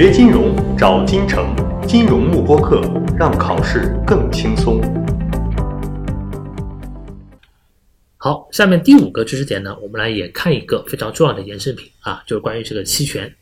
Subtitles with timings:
[0.00, 1.52] 学金融找金城，
[1.84, 2.80] 金融慕播课，
[3.18, 4.80] 让考试更轻松。
[8.16, 13.34] 好，下面第五个知识点呢，我们来也看一个非常重要的衍生品啊，就是关于这个期权。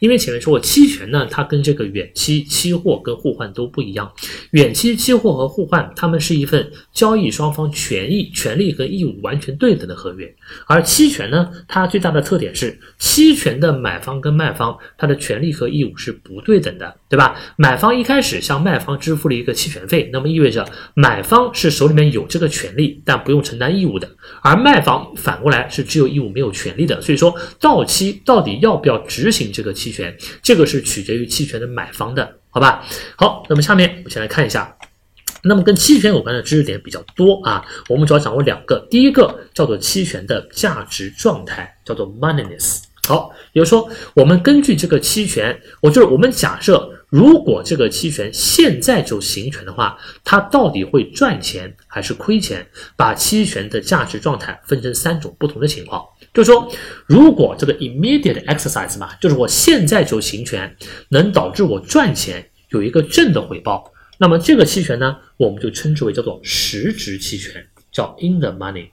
[0.00, 4.10] 因为前面说过，期权呢，它跟这个远期期货跟互换都不一样。
[4.50, 10.34] 远期期货和互换，它们是一份交易双方权益、权利和义务完全对等的合约。
[10.66, 17.36] 而期权呢，它最大的特点是，期权的买方跟卖方，它的权利和义务是不对等的，对吧？
[17.56, 24.08] 买方一开始向卖方支付了一个期权费，那么意味着买方是手里面有这个权利，但不用承担义务的；
[24.42, 26.98] 而卖方反过来是只有义务没有权利的。
[27.02, 29.89] 所以说，到期到底要不要执行这个期？
[29.90, 32.84] 权，这个是取决于期权的买方的，好吧？
[33.16, 34.76] 好，那么下面我们先来看一下，
[35.42, 42.82] 那么跟期权有关的知识点比较多啊，我们主要掌握两个，第一个叫做期权的价值状态，叫做 moneyness。
[43.08, 52.64] 好，也就是说，我们根据这个期权，我就是我们假设，如果这个期权现在就行权的话，它到底会赚钱还是亏钱？
[52.96, 56.04] 把期权的价值状态分成三种不同的情况。
[56.32, 56.72] 就是说，
[57.06, 60.76] 如果这个 immediate exercise 嘛，就是我现在就行权，
[61.08, 68.90] 能导致我赚钱，有一个正的回报，那么这个期权呢，我们就称之为叫做实质期权，叫 in the money。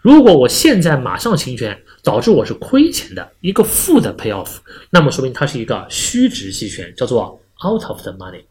[0.00, 4.58] 如果我现在马上行权，导致我是亏钱的一个负的 payoff，
[4.90, 8.42] 那么说明它是一个虚值期权，叫做 out of the money。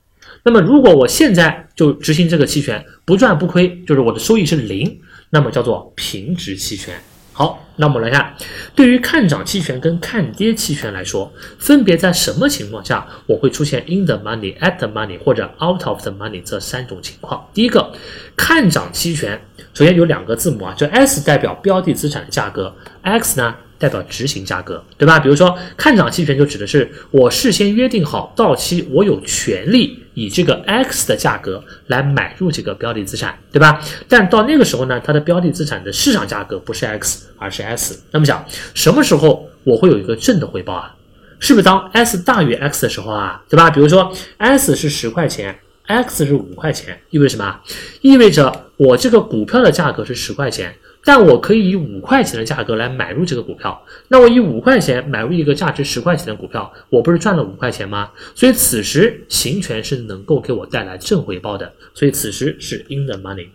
[0.43, 6.99] 那么如果我现在就执行这个期权，不赚不亏，就是我的收益是零，那么叫做平值期权。
[7.35, 8.35] 好，那我们来看，
[8.75, 17.49] 对于看涨期权跟看跌期权来说，分别在什么情况下我会出现 in the money、at the money 或者 out of the money 这三种情况？
[17.53, 17.91] 第一个，
[18.35, 19.41] 看涨期权，
[19.73, 23.55] 首先有两个字母啊，就 S 代表标的资产的价格，X 呢？
[23.79, 25.19] 代表执行价格，对吧？
[25.19, 33.81] 比如说看涨期权就指的是我事先约定好到期，我有权利以这个 X 的价格来买入这个标的资产，对吧？
[34.07, 38.01] 但到那个时候呢，它的标的资产的市场价格不是 X，而是 S。
[38.11, 40.95] 那么讲什么时候我会有一个正的回报啊？
[41.39, 43.43] 是不是当 S 大于 X 的时候啊？
[43.49, 43.69] 对吧？
[43.69, 47.61] 比如说 S 是十块钱，X 是五块钱，意味什么？
[48.01, 50.75] 意味着我这个股票的价格是十块钱。
[51.05, 58.09] 但我可以以五块钱的价格来买入这个股票，那我以五块钱买入一个价值十块钱的股票，我不是赚了五块钱吗？
[58.33, 63.49] 所以此时行权是能够给我带来正回报的，所以此时是 in the money。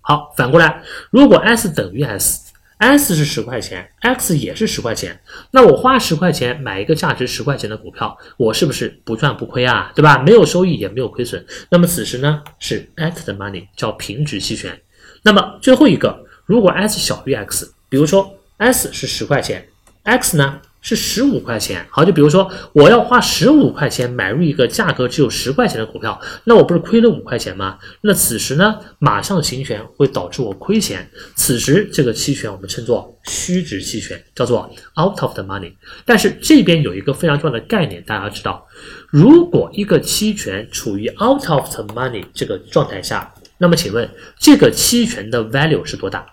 [0.00, 0.82] 好，反过来，
[1.12, 2.52] 如果 S 等于 S
[2.84, 5.18] S 是十块钱，X 也是十块钱，
[5.52, 9.90] 那我花十块钱买一个价值十块钱的股票，我是不是不赚不亏啊？
[9.94, 10.18] 对吧？
[10.18, 14.78] 没有收益也没有亏损，那么此时呢是 at 的 money，叫平值期权。
[15.22, 16.22] 那么最后一个。
[16.44, 19.66] 如果 S 小于 X，比如说 S 是十块钱
[20.02, 21.84] ，X 呢是十五块钱。
[21.90, 27.78] 好，就比如说我要花十五块钱买入一个价格只有十块钱的股票，那我不是亏了五块钱吗？
[28.02, 31.10] 那此时呢，马上行权会导致我亏钱。
[31.34, 35.72] 此时这个期权我们称作虚值期权，叫做 out of the money。
[36.04, 38.64] 但是这边有一个非常重要的概念，大家知道，
[39.10, 44.06] 如果一个期权处于 out of the money 这个状态下，那么请问
[44.38, 46.26] 这个期权的 value 是多大？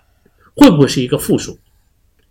[0.54, 1.58] 会不会是一个负数？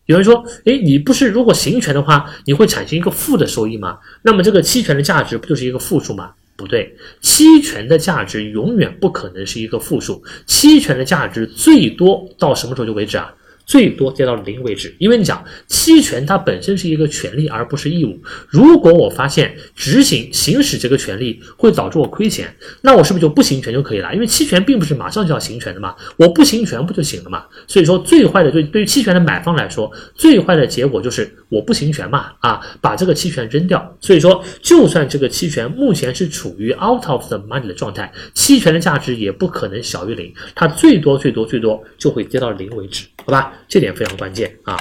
[0.06, 4.00] 有人说，哎，你不是如果行权的话，你会产生一个负的收益吗？
[4.24, 6.32] 那么这个期权的价值不就是一个负数吗？
[6.58, 13.34] 不对，期权的价值永远不可能是一个负数，期权的价值最多到什么时候就为止啊？
[13.72, 18.22] 最多跌到零为止，因为你讲期权它本身是一个权利而不是义务。
[18.50, 24.14] 如果我发现执行行使这个权利会导致我亏钱，那我是不是就不行权就可以了？
[24.14, 27.46] 因为期权并不是马上就要行权的嘛，我不行权不就行了嘛？
[27.66, 33.98] 所以说最坏的对对于期权的买方来说，最坏的结果就是我不行权嘛，啊，把这个期权扔掉。
[34.02, 43.54] 所以说，就算这个期权目前是处于 out of the money 的状态，期权的价值也不可能小于零，它最多最多最多就会跌到零为止，好吧？
[43.68, 44.78] 这点非常关键啊！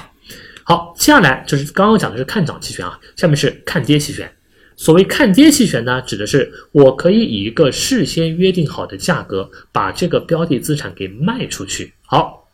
[0.65, 4.31] 好，接下来就是刚刚讲的是看涨期权啊，下面是看跌期权。
[4.77, 11.93] 所谓看跌期权呢，指的是我可以以一个事先约定好的价格把这个标的资产给卖出去。
[12.07, 12.49] 好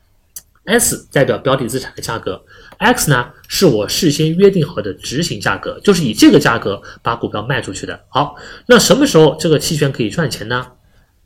[0.64, 2.43] ，S 代表标的资产的价格
[2.78, 8.00] ，X 呢是我事先约定好的执行价格，就是以这个价格把股票卖出去的。
[8.08, 8.34] 好，
[8.66, 10.66] 那什么时候这个期权可以赚钱呢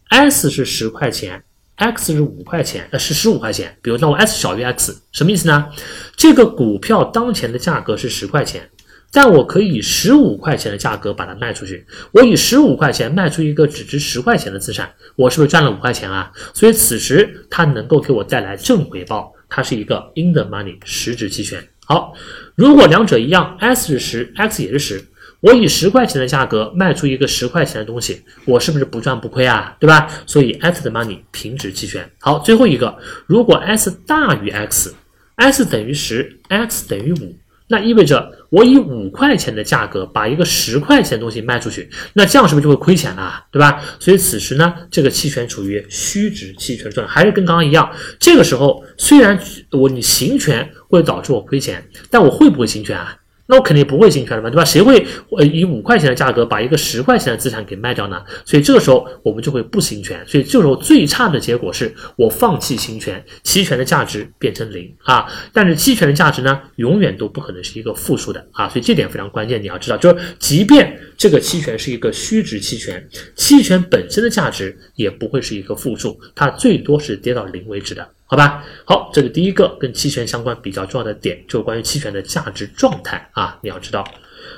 [0.09, 1.45] ？S 是十块钱。
[1.81, 3.75] X 是五块钱，呃是十五块钱。
[3.81, 5.69] 比如那我 s 小于 x，什么意思呢？
[6.15, 8.69] 这个股票当前的价格是十块钱，
[9.11, 11.87] 但我可以以十五块钱的价格把它卖出去。
[12.13, 16.31] 我以十五块钱卖出一个只值十块钱的资产，我是不是赚了五块钱啊？
[16.53, 21.67] 所以此时它能够给我带来正回报，它是一个 in the money 实值期权。
[21.87, 22.13] 好，
[22.55, 25.05] 如果两者一样，s 是十，x 也是十。
[25.41, 29.77] 我以十块钱的价格卖出一个十块钱的东西，我是不是不赚不亏啊？
[29.81, 30.09] 对吧？
[30.27, 32.11] 所以 at the money 平值期权。
[32.21, 37.37] 好，最后一个，如果 s 大于 x，s 等于十，x 等于五。
[37.73, 43.81] 那意味着我以五块钱的价格把一个十块钱的东西卖出去，那这样是不是就会亏钱了，对吧？
[44.01, 47.89] 所以此时呢，这个期权处于虚值期权状态，还是跟刚刚一样。
[48.19, 49.41] 这个时候虽然
[49.71, 53.17] 我你行权会导致我亏钱，但我会不会行权啊？
[53.51, 54.65] 那我肯定不会行权的嘛，对吧？
[54.65, 55.05] 谁会
[55.37, 58.23] 呃以五块钱的价格把一个十块钱的资产给卖掉呢？
[58.45, 60.25] 所以这个时候我们就会不行权。
[60.25, 65.27] 所以这时候最差的结果是我放弃行权，期权的价值变成零啊。
[65.53, 68.69] 但是期权的价值呢，永远都不可能是一个负数的啊。
[68.69, 73.05] 所以这点非常关键，你要知道，就是即便这个期权是一个虚值期权，
[73.35, 78.09] 期权本身的价值也不会是一个负数，它最多是跌到零为止的。
[78.31, 84.07] 好吧，好，这是第一个跟期权相关比较重要的点，就是关于期权的价值状态啊，你要知道。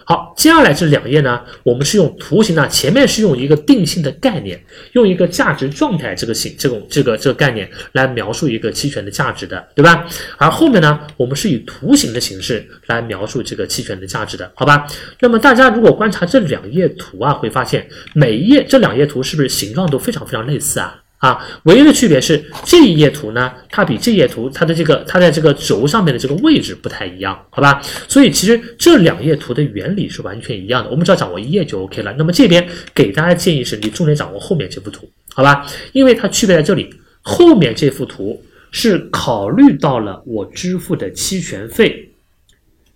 [0.04, 10.06] 好，接下来这两页呢，我们是用图形呢，前面是用一个定性的概念，用一个价值状态这个形这种这个这个概念来描述一个期权的价值的，对吧？
[10.36, 14.86] 而后面呢，我们是以图形的形式来描述这个期权的价值的，好吧？
[15.20, 21.01] 那么大家如果观察这两页图啊，会发现每一页这两页图是不是形状都非常非常类似啊？
[21.22, 27.80] 啊，唯一的区别是这一页图呢，它比这页图它的这个它在这个轴上面的这个位置不太一样，好吧？
[28.08, 32.12] 所以其实这两页图的原理是完全一样的，我们只要掌握一页就 OK 了。
[32.18, 35.64] 那么这边给大家建议是你重点掌握后面这幅图，好吧？
[35.92, 38.42] 因为它区别在这里，后面这幅图
[38.72, 42.10] 是考虑到了我支付的期权费，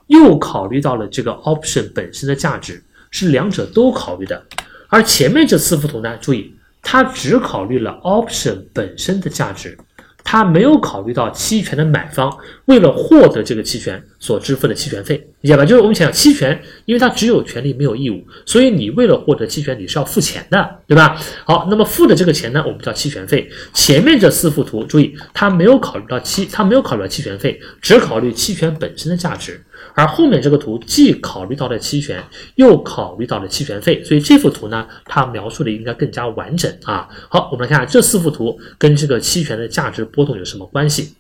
[0.09, 2.83] 又考虑到了这个 option 本身的价值，
[3.13, 4.45] 是两者都考虑的。
[4.89, 6.53] 而前面这四幅图呢，注意。
[6.89, 9.77] 他只考虑了 option 本身的价值，
[10.23, 12.33] 他没有考虑到期权的买方
[12.67, 15.65] 为了获得这个期权所支付的期权费，理解吧？
[15.65, 21.17] 就是我们想想期权，因为它只有权利没有义务，所以你为了获得期权，你是要付钱的，对吧？
[21.45, 23.49] 好，那么付的这个钱呢，我们叫期权费。
[23.73, 29.61] 前面这四幅图，注意，它没有考虑到期，它没有考虑到期权费，只考虑期权本身的价值。
[29.95, 32.23] 而后面这个图既考虑到了期权，
[32.57, 37.09] 又考虑到了期权费，所以这幅图呢，它描述的应该更加完整啊。
[37.29, 41.15] 好，我们来看下这四幅图跟这个期权的价值波动有什么关系？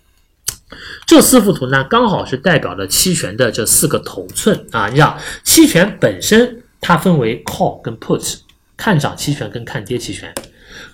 [1.07, 4.89] 这四幅图呢，刚好是代表了期权的这四个头寸啊。
[4.89, 8.39] 你想，期权本身它分为 call 跟 put，
[8.77, 10.33] 看涨期权跟看跌期权。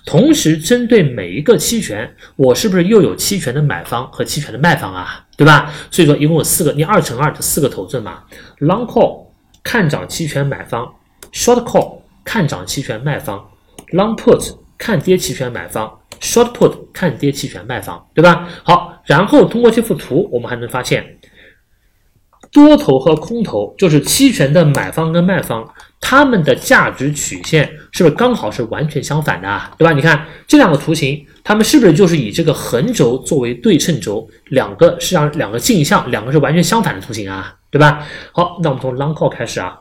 [0.05, 5.25] 同时，针对每一个期权，我是不是又有期权的买方和期权的卖方啊？
[5.35, 5.73] 对吧？
[5.89, 8.23] 所以说一共有四个，你二乘二的四个头寸嘛。
[8.59, 9.25] Long call
[9.63, 10.93] 看涨期权买方
[11.33, 13.43] ，Short call 看涨期权卖方
[13.91, 18.47] ，Long put 看跌期权买方，Short put 看跌期权卖方，对吧？
[18.63, 21.17] 好，然后通过这幅图，我们还能发现。
[22.51, 25.67] 多头和空头就是期权的买方跟卖方，
[25.99, 29.73] 他们的价值曲线是不是刚好是完全相反的啊？
[29.75, 29.91] 对吧？
[29.91, 34.29] 你看这两个图形，它们是不是就是以这个横轴作为对称轴？
[34.49, 37.55] 两个是让两个镜像，两个是完全相反的图形啊？
[37.71, 38.05] 对吧？
[38.31, 39.79] 好，那我们从 long call 开始啊。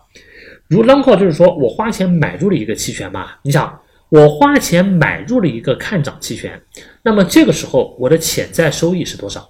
[0.68, 3.32] 如 long call 就是说我花钱买入了一个期权嘛？
[3.42, 3.78] 你想
[4.12, 6.61] 我花钱买入了一个看涨期权，
[7.03, 9.49] 那么这个时候我的潜在收益是多少？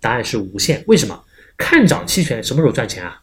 [0.00, 0.82] 答案是无限。
[0.86, 1.22] 为什么？
[1.58, 3.20] 看涨期权什么时候赚钱啊？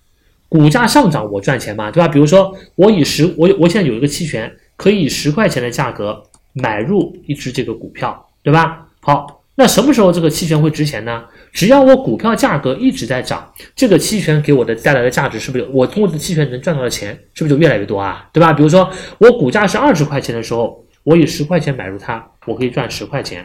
[0.48, 1.90] 股价上涨我赚钱吗？
[1.90, 2.08] 对吧？
[2.08, 6.22] 比如说我以十我我现在有一个期权，可以以十块钱的价格
[6.54, 8.88] 买入一只这个股票，对吧？
[9.00, 11.26] 好，那什么时候这个期权会值钱呢？
[11.52, 18.30] 只要我股票价格一直在涨，这个期权给我的带来的价值是不是我通过这期权能赚到的钱是不是就越来越多啊？
[18.32, 18.54] 对吧？
[18.54, 23.44] 比如说我股价是二十块钱的时候，我以十块钱买入它，我可以赚十块钱；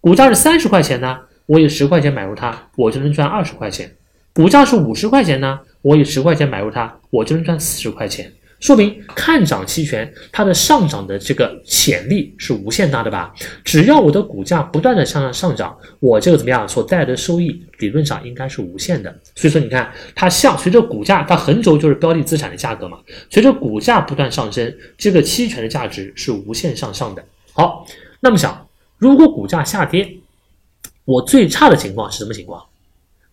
[0.00, 3.90] 股价是三十块钱呢，我以十块钱买入它，我就能赚二十块钱。
[4.32, 8.30] 股价是五十块钱呢，我以十块钱买入它，我就能赚四十块钱。
[8.58, 13.34] 说明看涨期权它的上涨的这个潜力是无限大的吧？
[13.62, 19.14] 只要我的股价不断的向上上涨，我这个怎么样所带来的收益理论上应该是无限的。
[19.34, 22.98] 所以说你看它向随着股价，它横轴就是标的资产的价格嘛，
[23.30, 27.24] 随着股价不断上升，这个期权的价值是无限向上的。
[27.52, 27.86] 好，
[28.20, 30.16] 那么想如果股价下跌，
[31.04, 32.64] 我最差的情况是什么情况？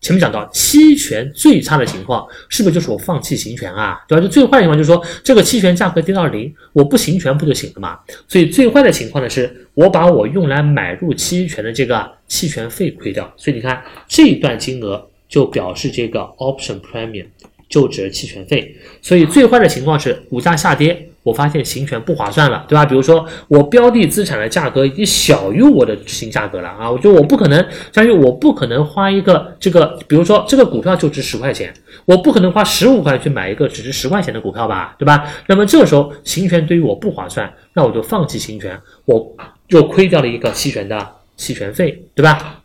[0.04, 4.04] 前面讲到期权最差的情况，是不是就是我放弃行权啊？
[4.06, 4.22] 对吧？
[4.22, 7.98] 就最坏的情况就是说，这个期权价格跌到零，我不行权不就行了嘛？
[8.28, 13.32] 所以最坏的情况呢，是我把我用来买入期权的这个期权费亏掉。
[13.38, 17.24] 所以你看这一段金额就表示这个 option premium
[17.70, 18.76] 就指期权费。
[19.00, 22.84] 所以最坏的情况是股价下跌，我发现行权不划算了，对吧？
[22.84, 27.58] 比如说我标的资产的价格已经小于我的执行价格了啊，我就我不可能，
[27.92, 35.26] 相当于我不可能花一个这个，比如说这个股票就值十块钱，我不可能花十五块去买一个只值十块钱的股票吧，对吧？
[35.48, 39.34] 那么这时候行权对于我不划算，那我就放弃行权，我
[39.66, 42.60] 就亏掉了一个期权的期权费，对吧？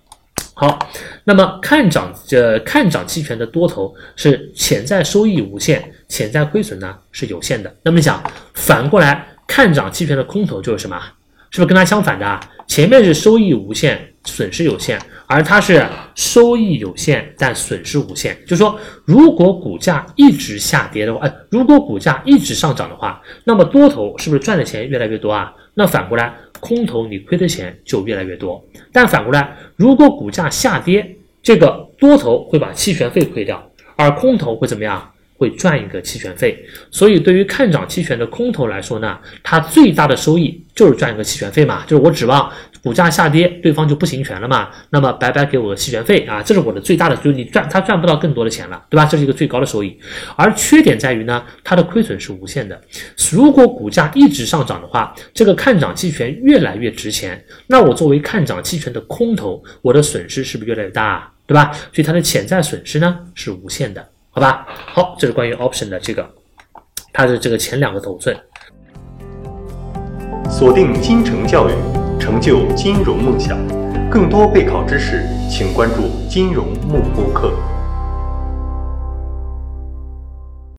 [0.53, 0.77] 好，
[1.23, 7.73] 那么看涨呃看涨期权的多头是潜在收益无限，潜在亏损呢是有限的。
[7.81, 8.21] 那么你想
[8.53, 10.99] 反过来看涨期权的空头就是什么？
[11.51, 12.39] 是不是跟它相反的啊？
[12.67, 18.37] 前面是收益无限，损失有限，而它是收益有限但损失无限。
[18.45, 25.53] 就是说，如果股价一直下跌的话，哎，如果股价一直上涨的话，那么多头是不是赚的钱越来越多啊？
[25.73, 26.33] 那反过来。
[26.61, 28.61] 空头你亏的钱就越来越多，
[28.91, 35.09] 但反过来，如果股价下跌，这个多头会把期权费亏掉，而空头会怎么样？
[35.39, 36.63] 会赚一个期权费。
[36.91, 42.51] 所以对于看涨期权的空头来说呢，它最大的收益就是赚一个期权费嘛，就是我指望。
[42.81, 44.69] 股价下跌，对方就不行权了嘛？
[44.89, 49.03] 那么白白给我个期权费啊，这是我的最大的，就是你赚他赚不到更多的钱了，对吧？
[49.05, 49.99] 这是一个最高的收益。
[50.37, 52.79] 而缺点在于呢，它的亏损是无限的。
[53.33, 61.73] 如果股价一直上涨的话，这个看涨期权越来越值钱，那我作为看涨期权的空头，我的损失是不是越来越大，对吧？
[61.93, 64.67] 所以它的潜在损失呢是无限的，好吧？
[64.93, 66.29] 好，这是关于 option 的这个，
[67.11, 68.37] 它的这个前两个头寸。
[70.49, 71.73] 锁定金城教育。
[72.19, 73.57] 成就金融梦想，
[74.09, 77.53] 更多备考知识，请关注金融慕播课。